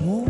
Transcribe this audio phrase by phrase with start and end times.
[0.00, 0.29] amor.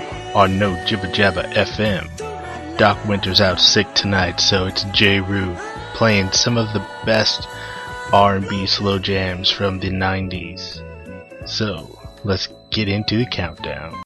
[0.33, 2.77] on No Jibba Jabba FM.
[2.77, 5.19] Doc Winter's out sick tonight, so it's J.
[5.19, 5.55] Rue
[5.93, 7.47] playing some of the best
[8.13, 10.81] R&B slow jams from the 90s.
[11.47, 14.01] So, let's get into the countdown.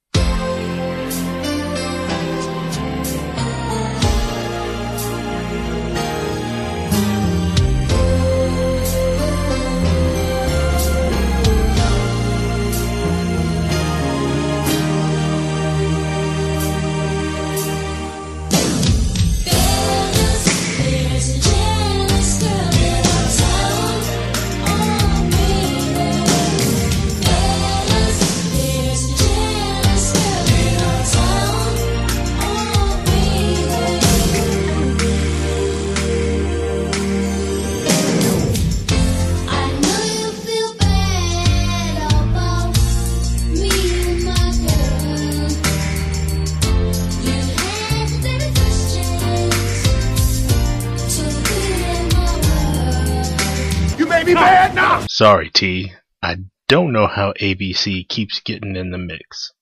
[55.18, 55.94] Sorry, T.
[56.22, 59.54] I don't know how ABC keeps getting in the mix.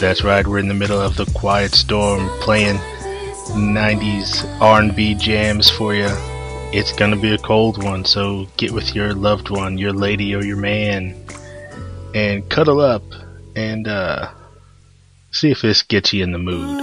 [0.00, 2.76] That's right, we're in the middle of the quiet storm playing
[3.48, 6.08] 90s R&B jams for you.
[6.72, 10.42] It's gonna be a cold one, so get with your loved one, your lady or
[10.42, 11.14] your man,
[12.14, 13.02] and cuddle up
[13.54, 14.30] and uh,
[15.32, 16.78] see if this gets you in the mood.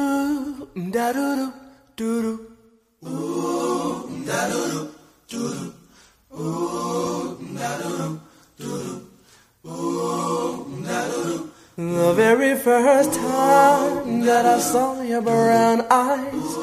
[12.08, 16.56] The very first time that I saw your brown eyes,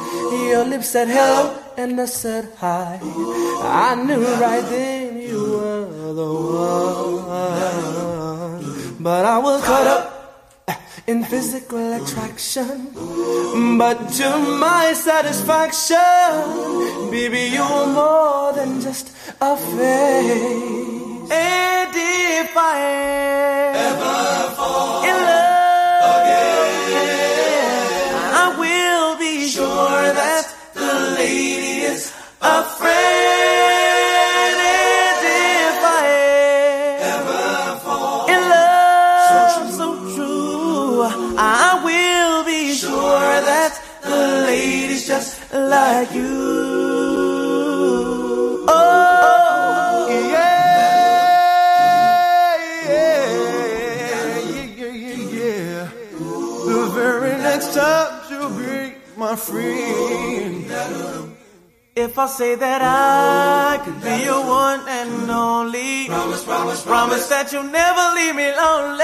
[0.49, 2.99] your lips said hello and I said hi.
[3.63, 6.33] I knew right then you were the
[7.37, 8.97] one.
[9.01, 10.65] But I was caught up
[11.07, 12.89] in physical attraction.
[13.77, 21.31] But to my satisfaction, baby, you were more than just a face.
[21.31, 22.81] And if I
[23.77, 25.05] ever fall
[62.15, 67.53] If I say that I could be your one and only, promise, promise, promise that
[67.53, 69.03] you'll never leave me lonely.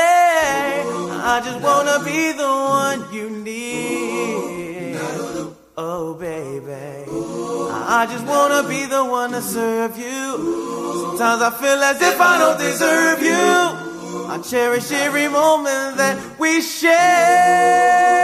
[1.35, 4.95] I just wanna be the one you need.
[5.77, 7.11] Oh, baby.
[7.99, 11.19] I just wanna be the one to serve you.
[11.19, 14.31] Sometimes I feel as if I don't deserve you.
[14.31, 18.20] I cherish every moment that we share.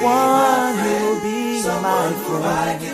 [0.00, 2.87] Need someone who'll be my friend.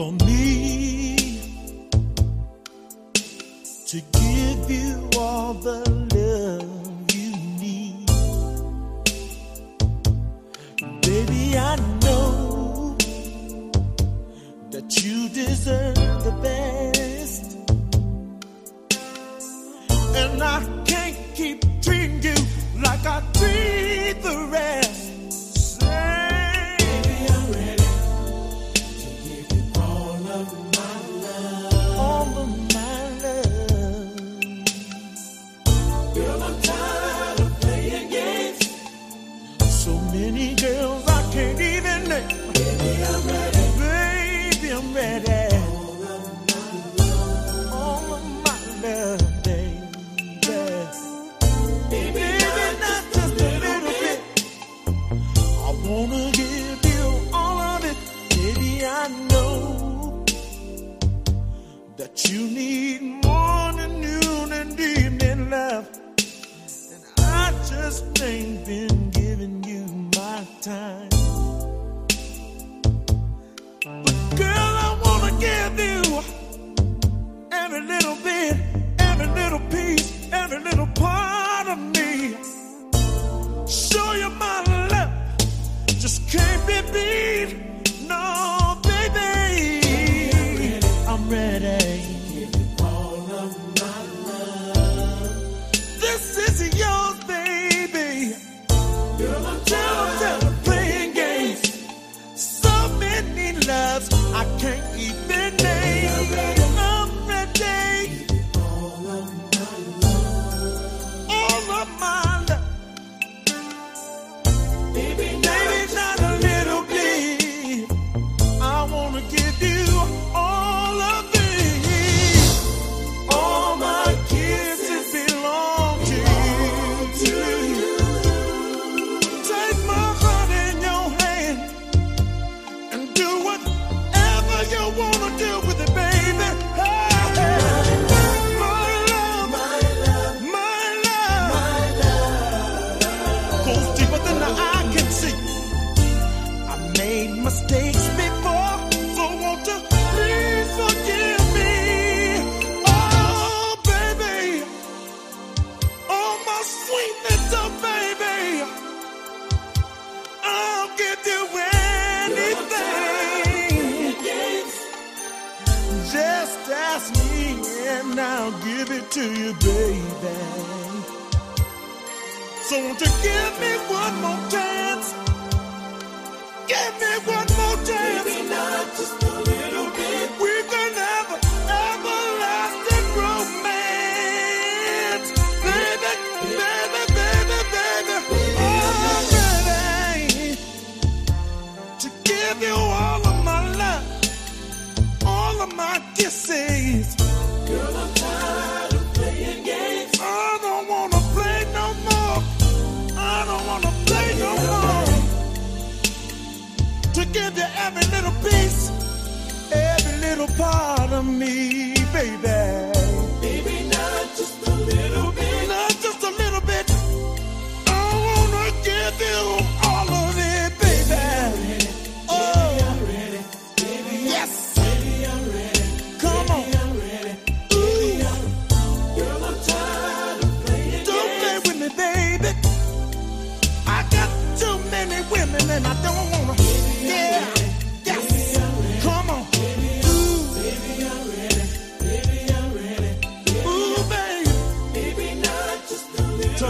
[0.00, 0.99] For me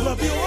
[0.00, 0.39] love you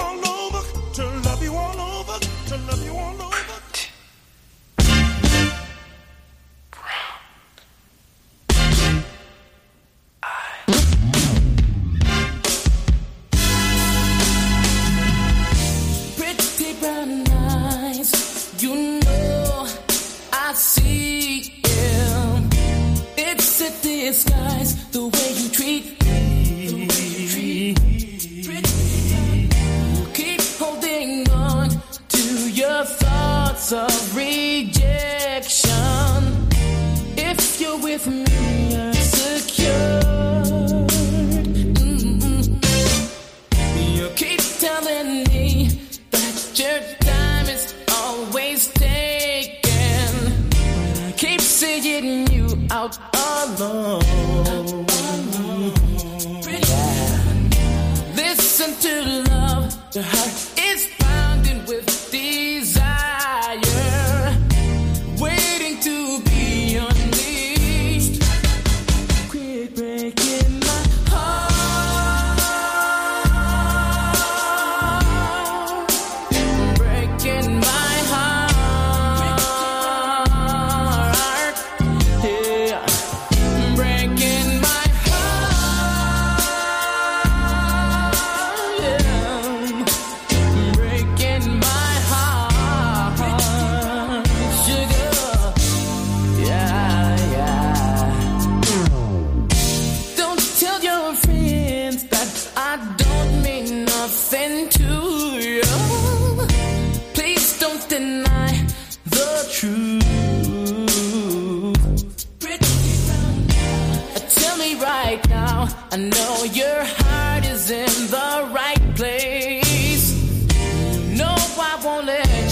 [58.84, 60.53] to love, to heart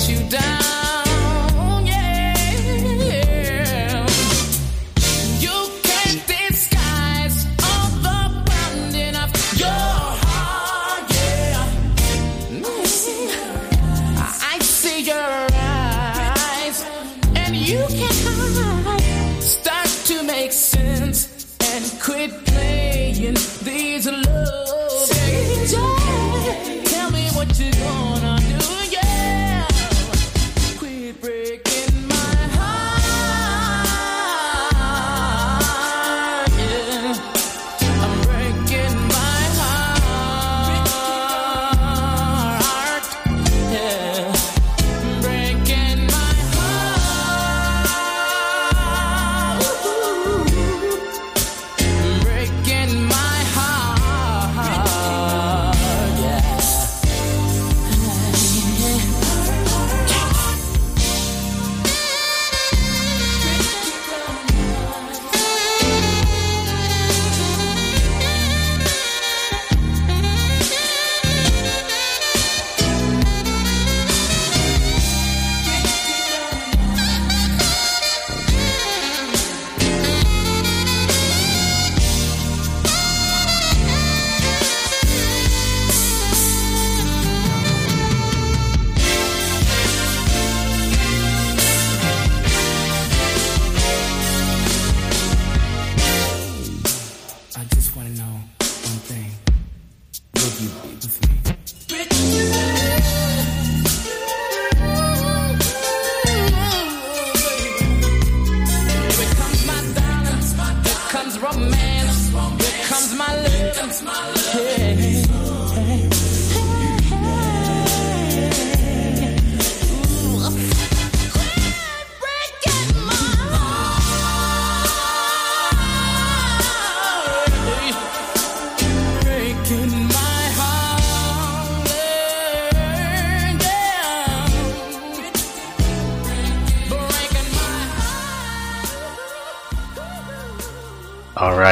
[0.08, 0.51] you down.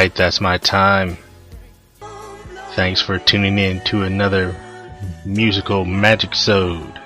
[0.00, 1.18] Alright, that's my time.
[2.70, 4.56] Thanks for tuning in to another
[5.26, 6.98] musical Magic Sode,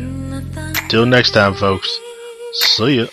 [0.91, 1.99] Till next time, folks.
[2.53, 3.07] See ya.